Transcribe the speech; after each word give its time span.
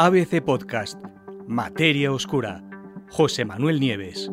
ABC 0.00 0.40
Podcast, 0.44 0.96
Materia 1.48 2.12
Oscura, 2.12 2.62
José 3.10 3.44
Manuel 3.44 3.80
Nieves. 3.80 4.30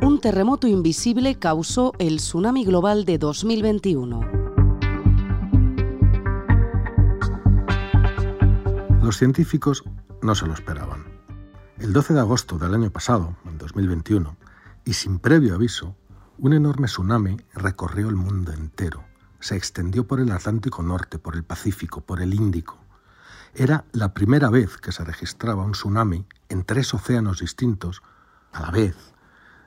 Un 0.00 0.18
terremoto 0.22 0.66
invisible 0.66 1.38
causó 1.38 1.92
el 1.98 2.16
tsunami 2.16 2.64
global 2.64 3.04
de 3.04 3.18
2021. 3.18 4.20
Los 9.02 9.18
científicos 9.18 9.84
no 10.22 10.34
se 10.34 10.46
lo 10.46 10.54
esperaban. 10.54 11.04
El 11.78 11.92
12 11.92 12.14
de 12.14 12.20
agosto 12.20 12.56
del 12.56 12.72
año 12.72 12.90
pasado, 12.90 13.36
en 13.44 13.58
2021, 13.58 14.38
y 14.86 14.94
sin 14.94 15.18
previo 15.18 15.54
aviso, 15.54 15.96
un 16.38 16.54
enorme 16.54 16.86
tsunami 16.86 17.36
recorrió 17.52 18.08
el 18.08 18.16
mundo 18.16 18.52
entero. 18.54 19.07
Se 19.48 19.56
extendió 19.56 20.06
por 20.06 20.20
el 20.20 20.30
Atlántico 20.30 20.82
Norte, 20.82 21.18
por 21.18 21.34
el 21.34 21.42
Pacífico, 21.42 22.02
por 22.02 22.20
el 22.20 22.34
Índico. 22.34 22.76
Era 23.54 23.86
la 23.92 24.12
primera 24.12 24.50
vez 24.50 24.76
que 24.76 24.92
se 24.92 25.02
registraba 25.04 25.64
un 25.64 25.72
tsunami 25.72 26.26
en 26.50 26.64
tres 26.64 26.92
océanos 26.92 27.40
distintos 27.40 28.02
a 28.52 28.60
la 28.60 28.70
vez, 28.70 28.94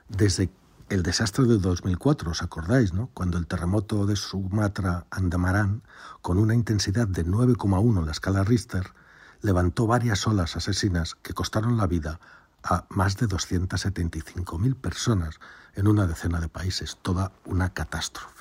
desde 0.07 0.51
el 0.89 1.01
desastre 1.01 1.45
de 1.45 1.57
2004, 1.57 2.29
¿os 2.29 2.43
acordáis, 2.43 2.93
no? 2.93 3.09
Cuando 3.15 3.39
el 3.39 3.47
terremoto 3.47 4.05
de 4.05 4.15
Sumatra 4.15 5.07
Andamarán, 5.09 5.81
con 6.21 6.37
una 6.37 6.53
intensidad 6.53 7.07
de 7.07 7.25
9,1 7.25 8.01
en 8.01 8.05
la 8.05 8.11
escala 8.11 8.43
Richter, 8.43 8.93
levantó 9.41 9.87
varias 9.87 10.27
olas 10.27 10.55
asesinas 10.57 11.15
que 11.15 11.33
costaron 11.33 11.75
la 11.77 11.87
vida 11.87 12.19
a 12.61 12.85
más 12.89 13.17
de 13.17 13.27
275.000 13.27 14.75
personas 14.75 15.39
en 15.73 15.87
una 15.87 16.05
decena 16.05 16.39
de 16.39 16.49
países, 16.49 16.99
toda 17.01 17.31
una 17.45 17.73
catástrofe. 17.73 18.40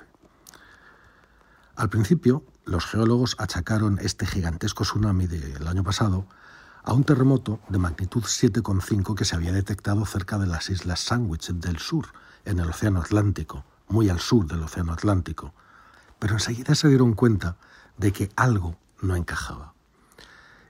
Al 1.80 1.88
principio, 1.88 2.44
los 2.66 2.84
geólogos 2.84 3.36
achacaron 3.38 3.98
este 4.02 4.26
gigantesco 4.26 4.84
tsunami 4.84 5.26
del 5.26 5.66
año 5.66 5.82
pasado 5.82 6.26
a 6.82 6.92
un 6.92 7.04
terremoto 7.04 7.58
de 7.70 7.78
magnitud 7.78 8.22
7,5 8.22 9.14
que 9.14 9.24
se 9.24 9.34
había 9.34 9.50
detectado 9.50 10.04
cerca 10.04 10.36
de 10.36 10.46
las 10.46 10.68
islas 10.68 11.00
Sandwich 11.00 11.48
del 11.52 11.78
sur, 11.78 12.08
en 12.44 12.58
el 12.58 12.68
Océano 12.68 13.00
Atlántico, 13.00 13.64
muy 13.88 14.10
al 14.10 14.20
sur 14.20 14.46
del 14.46 14.62
Océano 14.62 14.92
Atlántico. 14.92 15.54
Pero 16.18 16.34
enseguida 16.34 16.74
se 16.74 16.88
dieron 16.88 17.14
cuenta 17.14 17.56
de 17.96 18.12
que 18.12 18.30
algo 18.36 18.76
no 19.00 19.16
encajaba. 19.16 19.72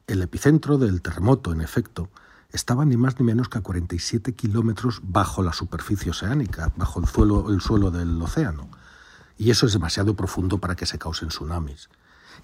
El 0.07 0.23
epicentro 0.23 0.79
del 0.79 1.03
terremoto, 1.03 1.51
en 1.51 1.61
efecto, 1.61 2.09
estaba 2.53 2.85
ni 2.85 2.97
más 2.97 3.19
ni 3.19 3.27
menos 3.27 3.49
que 3.49 3.59
a 3.59 3.63
47 3.63 4.35
kilómetros 4.35 5.01
bajo 5.03 5.43
la 5.43 5.55
superficie 5.55 6.13
oceánica, 6.13 6.73
bajo 6.77 7.01
el 7.01 7.09
suelo, 7.09 7.51
el 7.51 7.61
suelo 7.61 7.91
del 7.91 8.23
océano. 8.23 8.69
Y 9.41 9.51
eso 9.51 9.65
es 9.65 9.73
demasiado 9.73 10.15
profundo 10.15 10.59
para 10.59 10.77
que 10.77 10.85
se 10.85 10.99
causen 10.99 11.31
tsunamis. 11.31 11.89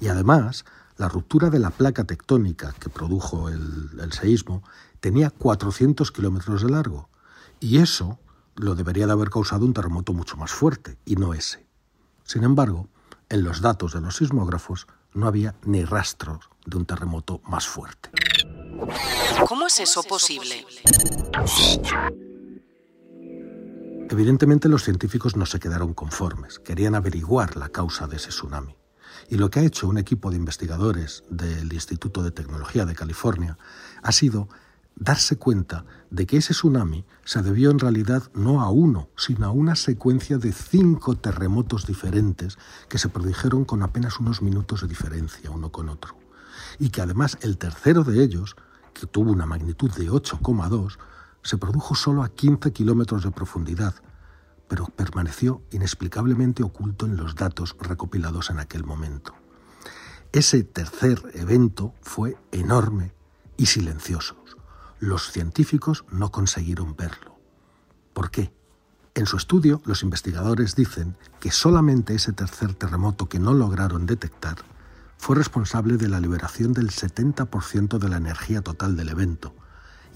Y 0.01 0.09
además, 0.09 0.65
la 0.97 1.11
ruptura 1.11 1.51
de 1.51 1.59
la 1.59 1.69
placa 1.69 2.05
tectónica 2.05 2.73
que 2.81 2.89
produjo 2.89 3.51
el, 3.51 4.13
seísmo 4.13 4.63
tenía 4.99 5.29
400 5.29 6.11
kilómetros 6.11 6.63
de 6.63 6.71
largo. 6.71 7.11
Y 7.61 7.81
eso 7.81 8.19
lo 8.55 8.75
debería 8.75 9.05
de 9.05 9.13
haber 9.13 9.29
causado 9.29 9.67
un 9.67 9.75
terremoto 9.75 10.15
mucho 10.15 10.39
más 10.39 10.53
fuerte, 10.53 10.97
y 11.05 11.17
no 11.17 11.35
ese. 11.35 11.67
Sin 12.25 12.45
embargo, 12.45 12.89
en 13.29 13.45
los 13.45 13.61
datos 13.61 13.93
de 13.93 14.01
los 14.01 14.17
sismógrafos 14.17 14.87
no 15.13 15.27
había 15.27 15.55
ni 15.67 15.85
rastros 15.85 16.49
de 16.65 16.79
un 16.79 16.87
terremoto 16.87 17.43
más 17.45 17.69
fuerte. 17.69 18.09
¿Cómo 19.47 19.67
es 19.67 19.81
eso 19.81 20.03
posible? 20.03 20.65
Evidentemente 24.09 24.69
los 24.69 24.85
científicos 24.85 25.37
no 25.37 25.47
se 25.47 25.59
quedaron 25.59 25.93
conformes, 25.93 26.61
querían 26.61 26.95
averiguar 26.95 27.57
la 27.57 27.71
causa 27.71 28.07
de 28.07 28.17
ese 28.17 28.29
tsunami. 28.29 28.77
Y 29.29 29.37
lo 29.37 29.51
que 29.51 29.59
ha 29.59 29.65
hecho 29.65 29.89
un 29.89 29.99
equipo 29.99 30.31
de 30.31 30.37
investigadores 30.37 31.25
del 31.29 31.73
Instituto 31.73 32.23
de 32.23 32.31
Tecnología 32.31 32.87
de 32.87 32.95
California 32.95 33.59
ha 34.03 34.13
sido 34.13 34.49
darse 34.95 35.37
cuenta 35.39 35.85
de 36.11 36.25
que 36.25 36.37
ese 36.37 36.55
tsunami 36.55 37.05
se 37.25 37.43
debió 37.43 37.73
en 37.73 37.81
realidad 37.81 38.31
no 38.33 38.63
a 38.63 38.71
uno, 38.71 39.11
sino 39.17 39.47
a 39.47 39.51
una 39.51 39.75
secuencia 39.75 40.39
de 40.39 40.53
cinco 40.53 41.17
terremotos 41.17 41.85
diferentes 41.87 42.59
que 42.89 42.99
se 42.99 43.09
produjeron 43.09 43.65
con 43.65 43.83
apenas 43.83 44.21
unos 44.21 44.41
minutos 44.41 44.83
de 44.83 44.89
diferencia 44.89 45.51
uno 45.51 45.73
con 45.73 45.89
otro. 45.89 46.17
Y 46.79 46.91
que 46.91 47.03
además 47.03 47.39
el 47.41 47.59
tercero 47.59 48.05
de 48.05 48.23
ellos 48.23 48.55
que 48.95 49.07
tuvo 49.07 49.33
una 49.33 49.47
magnitud 49.47 49.91
de 49.91 50.11
8,2, 50.11 50.97
se 51.47 51.59
produjo 51.59 51.95
solo 51.95 52.25
a 52.25 52.29
15 52.29 52.73
kilómetros 52.73 53.23
de 53.23 53.31
profundidad, 53.31 53.95
pero 54.67 54.87
permaneció 54.87 55.63
inexplicablemente 55.71 56.65
oculto 56.65 57.07
en 57.07 57.17
los 57.17 57.37
datos 57.37 57.77
recopilados 57.79 58.51
en 58.51 58.59
aquel 58.59 58.83
momento. 58.83 59.33
Ese 60.33 60.65
tercer 60.65 61.23
evento 61.35 61.95
fue 62.03 62.37
enorme 62.51 63.13
y 63.57 63.67
silencioso. 63.67 64.37
Los 64.99 65.31
científicos 65.31 66.05
no 66.11 66.33
consiguieron 66.33 66.97
verlo. 66.97 67.39
¿Por 68.13 68.33
qué? 68.33 68.53
En 69.15 69.27
su 69.27 69.37
estudio, 69.37 69.81
los 69.85 70.03
investigadores 70.03 70.75
dicen 70.75 71.17
que 71.39 71.53
solamente 71.53 72.17
ese 72.17 72.33
tercer 72.33 72.75
terremoto 72.75 73.29
que 73.29 73.39
no 73.39 73.55
lograron 73.55 74.05
detectar 74.05 74.57
fue 75.17 75.37
responsable 75.37 75.97
de 75.97 76.09
la 76.09 76.19
liberación 76.19 76.73
del 76.73 76.91
70% 76.91 77.99
de 77.99 78.09
la 78.09 78.17
energía 78.17 78.63
total 78.63 78.97
del 78.97 79.11
evento, 79.11 79.55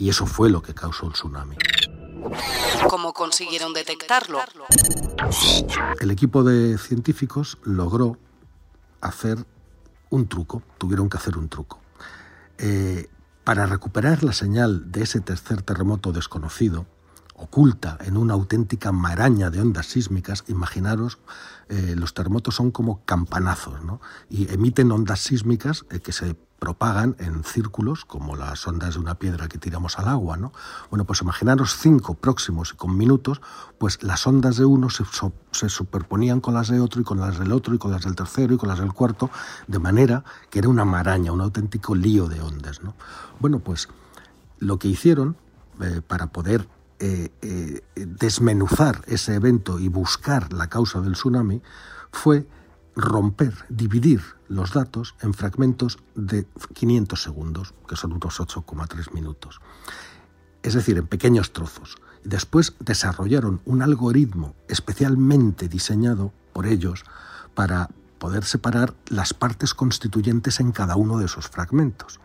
y 0.01 0.09
eso 0.09 0.27
fue 0.27 0.49
lo 0.49 0.63
que 0.63 0.75
causó 0.75 1.07
el 1.07 1.13
tsunami. 1.13 1.57
¿Cómo 2.89 3.13
consiguieron 3.13 3.75
detectarlo? 3.75 4.41
El 6.01 6.11
equipo 6.11 6.43
de 6.43 6.79
científicos 6.79 7.59
logró 7.63 8.17
hacer 9.03 9.45
un 10.09 10.27
truco, 10.27 10.63
tuvieron 10.79 11.11
que 11.11 11.19
hacer 11.19 11.37
un 11.37 11.51
truco. 11.51 11.81
Eh, 12.57 13.09
para 13.45 13.67
recuperar 13.67 14.25
la 14.25 14.33
señal 14.33 14.91
de 14.91 15.03
ese 15.03 15.21
tercer 15.21 15.63
terremoto 15.63 16.13
desconocido, 16.13 16.87
oculta 17.41 17.97
en 18.03 18.17
una 18.17 18.35
auténtica 18.35 18.93
maraña 18.93 19.51
de 19.51 19.61
ondas 19.61 19.87
sísmicas, 19.87 20.45
imaginaros, 20.49 21.19
eh, 21.69 21.95
los 21.97 22.13
terremotos 22.13 22.55
son 22.55 22.71
como 22.71 23.03
campanazos, 23.05 23.83
¿no? 23.83 24.01
Y 24.29 24.53
emiten 24.53 24.93
ondas 24.93 25.21
sísmicas 25.21 25.87
eh, 25.91 26.01
que 26.01 26.13
se 26.13 26.37
propagan 26.59 27.17
en 27.19 27.43
círculos, 27.43 28.05
como 28.05 28.37
las 28.37 28.69
ondas 28.69 28.95
de 28.95 29.01
una 29.01 29.15
piedra 29.15 29.49
que 29.49 29.57
tiramos 29.57 29.99
al 29.99 30.09
agua, 30.09 30.37
¿no? 30.37 30.53
Bueno, 30.91 31.07
pues 31.07 31.23
imaginaros 31.23 31.79
cinco 31.79 32.15
próximos 32.15 32.73
y 32.75 32.77
con 32.77 32.97
minutos, 32.99 33.41
pues 33.79 34.03
las 34.03 34.27
ondas 34.27 34.59
de 34.59 34.67
uno 34.67 34.89
se, 34.91 35.69
superponían 35.71 36.41
con 36.41 36.53
las 36.53 36.69
de 36.69 36.79
otro 36.81 37.01
y 37.01 37.05
con 37.05 37.19
las 37.19 37.39
del 37.39 37.53
otro 37.53 37.75
y 37.75 37.79
con 37.79 37.91
las 37.91 38.05
del 38.05 38.15
tercero 38.15 38.53
y 38.53 38.59
con 38.59 38.69
las 38.69 38.79
del 38.79 38.93
cuarto, 38.93 39.31
de 39.67 39.79
manera 39.79 40.25
que 40.51 40.59
era 40.59 40.69
una 40.69 40.85
maraña, 40.85 41.33
un 41.33 41.41
auténtico 41.41 41.95
lío 41.95 42.29
de 42.29 42.43
ondas, 42.43 42.83
¿no? 42.83 42.95
Bueno, 43.39 43.61
pues 43.61 43.89
lo 44.59 44.79
que 44.79 44.89
hicieron 44.89 45.37
eh, 45.81 46.03
para 46.07 46.27
poder 46.27 46.69
eh, 47.01 47.33
eh, 47.41 47.83
desmenuzar 47.95 49.03
ese 49.07 49.35
evento 49.35 49.79
y 49.79 49.89
buscar 49.89 50.53
la 50.53 50.69
causa 50.69 51.01
del 51.01 51.15
tsunami 51.15 51.63
fue 52.13 52.47
romper, 52.95 53.55
dividir 53.71 54.23
los 54.49 54.75
datos 54.75 55.15
en 55.23 55.33
fragmentos 55.33 55.99
de 56.15 56.47
500 56.75 57.23
segundos, 57.23 57.75
que 57.89 57.97
son 57.97 58.13
unos 58.13 58.39
8,3 58.39 59.15
minutos. 59.15 59.61
Es 60.63 60.75
decir, 60.75 60.99
en 60.99 61.07
pequeños 61.07 61.55
trozos. 61.55 61.97
Después 62.23 62.75
desarrollaron 62.81 63.63
un 63.65 63.81
algoritmo 63.81 64.55
especialmente 64.69 65.69
diseñado 65.69 66.35
por 66.53 66.67
ellos 66.67 67.05
para 67.55 67.89
poder 68.19 68.45
separar 68.45 68.95
las 69.09 69.33
partes 69.33 69.73
constituyentes 69.73 70.61
en 70.61 70.73
cada 70.73 70.97
uno 70.97 71.19
de 71.19 71.25
esos 71.25 71.49
fragmentos. 71.49 72.21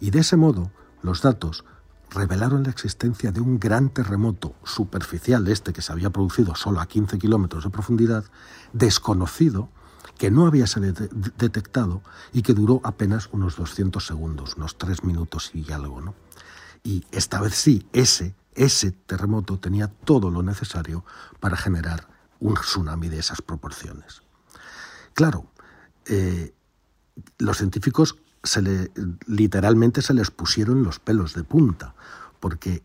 Y 0.00 0.10
de 0.10 0.18
ese 0.18 0.36
modo, 0.36 0.70
los 1.02 1.22
datos 1.22 1.64
revelaron 2.10 2.62
la 2.62 2.70
existencia 2.70 3.32
de 3.32 3.40
un 3.40 3.58
gran 3.58 3.90
terremoto 3.90 4.54
superficial, 4.64 5.46
este 5.48 5.72
que 5.72 5.82
se 5.82 5.92
había 5.92 6.10
producido 6.10 6.54
solo 6.54 6.80
a 6.80 6.86
15 6.86 7.18
kilómetros 7.18 7.64
de 7.64 7.70
profundidad, 7.70 8.24
desconocido, 8.72 9.68
que 10.16 10.30
no 10.30 10.46
había 10.46 10.66
sido 10.66 10.92
detectado 11.36 12.02
y 12.32 12.42
que 12.42 12.52
duró 12.54 12.80
apenas 12.82 13.28
unos 13.32 13.56
200 13.56 14.04
segundos, 14.04 14.56
unos 14.56 14.76
3 14.76 15.04
minutos 15.04 15.50
y 15.54 15.70
algo. 15.70 16.00
¿no? 16.00 16.14
Y 16.82 17.04
esta 17.12 17.40
vez 17.40 17.54
sí, 17.54 17.86
ese, 17.92 18.34
ese 18.54 18.90
terremoto 18.90 19.58
tenía 19.58 19.88
todo 19.88 20.30
lo 20.30 20.42
necesario 20.42 21.04
para 21.38 21.56
generar 21.56 22.08
un 22.40 22.54
tsunami 22.54 23.08
de 23.08 23.20
esas 23.20 23.42
proporciones. 23.42 24.22
Claro, 25.14 25.50
eh, 26.06 26.54
los 27.38 27.58
científicos 27.58 28.16
se 28.42 28.62
le, 28.62 28.90
literalmente 29.26 30.02
se 30.02 30.14
les 30.14 30.30
pusieron 30.30 30.82
los 30.82 30.98
pelos 30.98 31.34
de 31.34 31.44
punta, 31.44 31.94
porque 32.40 32.82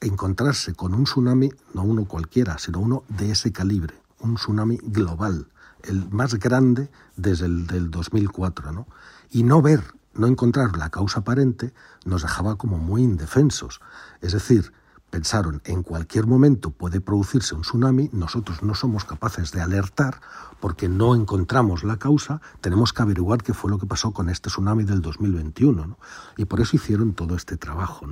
encontrarse 0.00 0.74
con 0.74 0.94
un 0.94 1.04
tsunami, 1.04 1.50
no 1.74 1.82
uno 1.82 2.04
cualquiera, 2.06 2.58
sino 2.58 2.80
uno 2.80 3.04
de 3.08 3.32
ese 3.32 3.52
calibre, 3.52 3.94
un 4.20 4.36
tsunami 4.36 4.78
global, 4.82 5.48
el 5.82 6.08
más 6.10 6.34
grande 6.34 6.90
desde 7.16 7.46
el 7.46 7.66
del 7.66 7.90
2004, 7.90 8.72
¿no? 8.72 8.86
y 9.30 9.42
no 9.42 9.62
ver, 9.62 9.82
no 10.14 10.26
encontrar 10.26 10.76
la 10.76 10.90
causa 10.90 11.20
aparente, 11.20 11.72
nos 12.04 12.22
dejaba 12.22 12.56
como 12.56 12.78
muy 12.78 13.02
indefensos. 13.02 13.80
Es 14.20 14.32
decir, 14.32 14.72
pensaron, 15.10 15.60
en 15.64 15.82
cualquier 15.82 16.26
momento 16.26 16.70
puede 16.70 17.00
producirse 17.00 17.54
un 17.54 17.62
tsunami, 17.62 18.08
nosotros 18.12 18.62
no 18.62 18.74
somos 18.74 19.04
capaces 19.04 19.50
de 19.52 19.60
alertar 19.60 20.20
porque 20.60 20.88
no 20.88 21.14
encontramos 21.14 21.84
la 21.84 21.96
causa, 21.96 22.40
tenemos 22.60 22.92
que 22.92 23.02
averiguar 23.02 23.42
qué 23.42 23.54
fue 23.54 23.70
lo 23.70 23.78
que 23.78 23.86
pasó 23.86 24.12
con 24.12 24.28
este 24.28 24.50
tsunami 24.50 24.84
del 24.84 25.02
2021. 25.02 25.98
Y 26.36 26.44
por 26.44 26.60
eso 26.60 26.76
hicieron 26.76 27.14
todo 27.14 27.34
este 27.34 27.56
trabajo. 27.56 28.06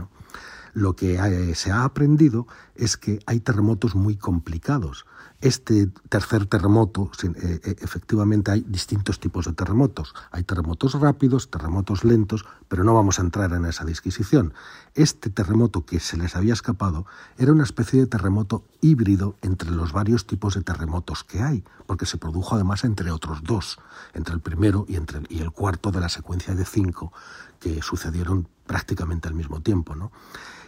Lo 0.74 0.96
que 0.96 1.14
eh, 1.14 1.54
se 1.54 1.70
ha 1.70 1.84
aprendido 1.84 2.46
es 2.74 2.96
que 2.96 3.20
hay 3.26 3.40
terremotos 3.40 3.94
muy 3.94 4.16
complicados 4.16 5.06
este 5.40 5.86
tercer 6.08 6.46
terremoto, 6.46 7.12
eh, 7.22 7.60
eh, 7.62 7.76
efectivamente 7.80 8.50
hay 8.50 8.64
distintos 8.66 9.20
tipos 9.20 9.46
de 9.46 9.52
terremotos. 9.52 10.12
Hay 10.32 10.42
terremotos 10.42 10.94
rápidos, 10.94 11.48
terremotos 11.48 12.04
lentos, 12.04 12.44
pero 12.66 12.82
no 12.82 12.92
vamos 12.92 13.18
a 13.18 13.22
entrar 13.22 13.52
en 13.52 13.64
esa 13.64 13.84
disquisición. 13.84 14.52
Este 14.94 15.30
terremoto 15.30 15.86
que 15.86 16.00
se 16.00 16.16
les 16.16 16.34
había 16.34 16.54
escapado 16.54 17.06
era 17.36 17.52
una 17.52 17.62
especie 17.62 18.00
de 18.00 18.08
terremoto 18.08 18.64
híbrido 18.80 19.36
entre 19.40 19.70
los 19.70 19.92
varios 19.92 20.26
tipos 20.26 20.54
de 20.54 20.62
terremotos 20.62 21.22
que 21.22 21.40
hay, 21.40 21.62
porque 21.86 22.06
se 22.06 22.18
produjo 22.18 22.56
además 22.56 22.82
entre 22.82 23.12
otros 23.12 23.44
dos, 23.44 23.78
entre 24.14 24.34
el 24.34 24.40
primero 24.40 24.86
y, 24.88 24.96
entre 24.96 25.22
y 25.28 25.40
el 25.40 25.52
cuarto 25.52 25.92
de 25.92 26.00
la 26.00 26.08
secuencia 26.08 26.56
de 26.56 26.64
cinco 26.64 27.12
que 27.60 27.80
sucedieron 27.82 28.48
prácticamente 28.66 29.28
al 29.28 29.34
mismo 29.34 29.60
tiempo. 29.60 29.94
¿no? 29.94 30.10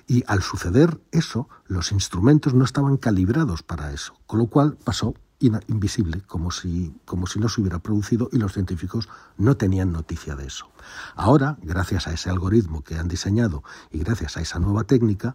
Y 0.06 0.24
al 0.26 0.42
suceder 0.42 1.00
eso, 1.12 1.48
los 1.66 1.92
instrumentos 1.92 2.54
no 2.54 2.64
estaban 2.64 2.96
calibrados 2.96 3.62
para 3.62 3.92
eso, 3.92 4.14
con 4.26 4.38
lo 4.38 4.46
cual 4.46 4.76
pasó 4.84 5.14
invisible, 5.40 6.20
como 6.26 6.50
si, 6.50 6.94
como 7.04 7.26
si 7.26 7.38
no 7.38 7.48
se 7.48 7.60
hubiera 7.60 7.78
producido 7.78 8.28
y 8.30 8.36
los 8.36 8.52
científicos 8.52 9.08
no 9.38 9.56
tenían 9.56 9.92
noticia 9.92 10.36
de 10.36 10.46
eso. 10.46 10.68
Ahora, 11.14 11.56
gracias 11.62 12.06
a 12.06 12.12
ese 12.12 12.28
algoritmo 12.28 12.82
que 12.82 12.96
han 12.96 13.08
diseñado 13.08 13.64
y 13.90 14.00
gracias 14.00 14.36
a 14.36 14.42
esa 14.42 14.58
nueva 14.58 14.84
técnica, 14.84 15.34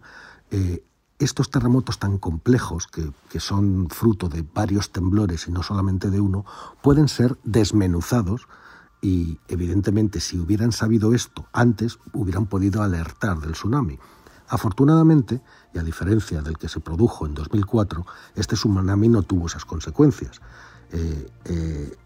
eh, 0.50 0.84
estos 1.18 1.50
terremotos 1.50 1.98
tan 1.98 2.18
complejos, 2.18 2.86
que, 2.86 3.10
que, 3.30 3.40
son 3.40 3.88
fruto 3.88 4.28
de 4.28 4.42
varios 4.42 4.92
temblores 4.92 5.48
y 5.48 5.50
no 5.50 5.62
solamente 5.62 6.10
de 6.10 6.20
uno, 6.20 6.44
pueden 6.82 7.08
ser 7.08 7.36
desmenuzados 7.42 8.46
y 9.00 9.40
evidentemente 9.48 10.20
si 10.20 10.38
hubieran 10.38 10.72
sabido 10.72 11.14
esto 11.14 11.46
antes, 11.52 11.98
hubieran 12.12 12.46
podido 12.46 12.82
alertar 12.82 13.40
del 13.40 13.52
tsunami. 13.52 13.98
Afortunadamente, 14.48 15.40
y 15.74 15.78
a 15.78 15.82
diferencia 15.82 16.42
del 16.42 16.58
que 16.58 16.68
se 16.68 16.80
produjo 16.80 17.26
en 17.26 17.34
2004, 17.34 18.06
este 18.34 18.54
tsunami 18.56 19.08
no 19.08 19.22
tuvo 19.22 19.46
esas 19.46 19.64
consecuencias. 19.64 20.40
Eh, 20.92 21.28
eh, 21.44 21.96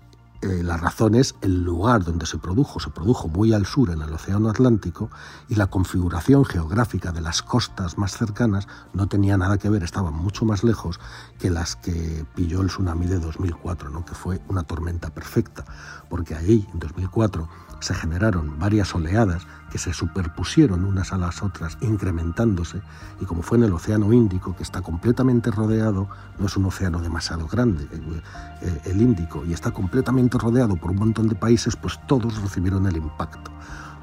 eh, 0.42 0.62
la 0.62 0.78
razón 0.78 1.14
es 1.14 1.34
el 1.42 1.62
lugar 1.62 2.02
donde 2.02 2.24
se 2.24 2.38
produjo. 2.38 2.80
Se 2.80 2.88
produjo 2.88 3.28
muy 3.28 3.52
al 3.52 3.66
sur, 3.66 3.90
en 3.90 4.00
el 4.00 4.12
Océano 4.12 4.48
Atlántico, 4.48 5.10
y 5.48 5.56
la 5.56 5.66
configuración 5.66 6.46
geográfica 6.46 7.12
de 7.12 7.20
las 7.20 7.42
costas 7.42 7.98
más 7.98 8.16
cercanas 8.16 8.66
no 8.94 9.06
tenía 9.06 9.36
nada 9.36 9.58
que 9.58 9.68
ver, 9.68 9.82
estaban 9.82 10.14
mucho 10.14 10.46
más 10.46 10.64
lejos 10.64 10.98
que 11.38 11.50
las 11.50 11.76
que 11.76 12.24
pilló 12.34 12.62
el 12.62 12.68
tsunami 12.68 13.06
de 13.06 13.18
2004, 13.18 13.90
¿no? 13.90 14.04
que 14.06 14.14
fue 14.14 14.40
una 14.48 14.62
tormenta 14.62 15.10
perfecta, 15.10 15.66
porque 16.08 16.34
allí, 16.34 16.66
en 16.72 16.78
2004, 16.78 17.46
se 17.80 17.94
generaron 17.94 18.58
varias 18.58 18.94
oleadas 18.94 19.46
que 19.70 19.78
se 19.78 19.92
superpusieron 19.92 20.84
unas 20.84 21.12
a 21.12 21.18
las 21.18 21.42
otras, 21.42 21.78
incrementándose, 21.80 22.82
y 23.20 23.24
como 23.24 23.42
fue 23.42 23.58
en 23.58 23.64
el 23.64 23.72
Océano 23.72 24.12
Índico, 24.12 24.54
que 24.56 24.62
está 24.62 24.82
completamente 24.82 25.50
rodeado, 25.50 26.08
no 26.38 26.46
es 26.46 26.56
un 26.56 26.66
océano 26.66 27.00
demasiado 27.00 27.46
grande, 27.46 27.84
eh, 27.84 28.22
eh, 28.62 28.80
el 28.86 29.00
Índico, 29.00 29.44
y 29.46 29.52
está 29.52 29.70
completamente 29.70 30.38
rodeado 30.38 30.76
por 30.76 30.90
un 30.90 30.98
montón 30.98 31.28
de 31.28 31.34
países, 31.34 31.76
pues 31.76 31.98
todos 32.06 32.42
recibieron 32.42 32.86
el 32.86 32.96
impacto. 32.96 33.50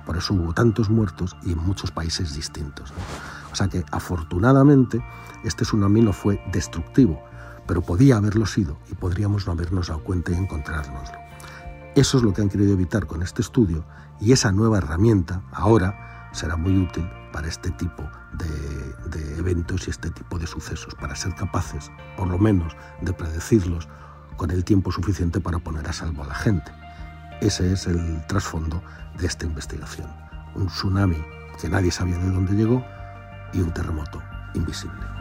Por 0.05 0.17
eso 0.17 0.33
hubo 0.33 0.53
tantos 0.53 0.89
muertos 0.89 1.35
y 1.43 1.51
en 1.51 1.59
muchos 1.59 1.91
países 1.91 2.33
distintos. 2.33 2.93
O 3.51 3.55
sea 3.55 3.67
que 3.67 3.83
afortunadamente 3.91 5.03
este 5.43 5.65
tsunami 5.65 6.01
no 6.01 6.13
fue 6.13 6.41
destructivo, 6.51 7.21
pero 7.67 7.81
podía 7.81 8.15
haberlo 8.15 8.45
sido 8.45 8.77
y 8.89 8.95
podríamos 8.95 9.45
no 9.45 9.51
habernos 9.51 9.87
dado 9.87 10.03
cuenta 10.03 10.31
y 10.31 10.35
encontrárnoslo. 10.35 11.26
Eso 11.97 12.17
es 12.17 12.23
lo 12.23 12.31
que 12.31 12.43
han 12.43 12.49
querido 12.49 12.73
evitar 12.73 13.07
con 13.07 13.23
este 13.23 13.41
estudio 13.41 13.83
y 14.21 14.31
esa 14.31 14.51
nueva 14.51 14.77
herramienta 14.77 15.41
ahora 15.51 16.29
será 16.31 16.55
muy 16.55 16.77
útil 16.77 17.09
para 17.33 17.47
este 17.47 17.71
tipo 17.71 18.07
de, 18.33 19.39
eventos 19.39 19.87
y 19.87 19.89
este 19.89 20.11
tipo 20.11 20.37
de 20.37 20.45
sucesos, 20.45 20.93
para 20.93 21.15
ser 21.15 21.33
capaces, 21.33 21.89
por 22.15 22.27
lo 22.27 22.37
menos, 22.37 22.77
de 23.01 23.13
predecirlos 23.13 23.89
con 24.35 24.51
el 24.51 24.63
tiempo 24.63 24.91
suficiente 24.91 25.39
para 25.39 25.57
poner 25.57 25.87
a 25.87 25.93
salvo 25.93 26.23
a 26.23 26.27
la 26.27 26.35
gente. 26.35 26.71
Ese 27.41 27.73
es 27.73 27.87
el 27.87 28.23
trasfondo 28.27 28.79
de 29.17 29.25
esta 29.25 29.47
investigación. 29.47 30.07
Un 30.53 30.67
tsunami 30.67 31.17
que 31.59 31.67
nadie 31.67 31.89
sabía 31.89 32.19
de 32.19 32.29
dónde 32.29 32.53
llegó 32.53 32.85
y 33.53 33.61
un 33.61 33.73
terremoto 33.73 34.21
invisible. 34.53 35.16